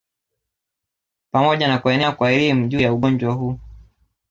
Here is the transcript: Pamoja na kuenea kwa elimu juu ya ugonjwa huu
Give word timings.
Pamoja 1.31 1.67
na 1.67 1.77
kuenea 1.79 2.11
kwa 2.11 2.31
elimu 2.31 2.67
juu 2.67 2.79
ya 2.79 2.93
ugonjwa 2.93 3.33
huu 3.33 3.59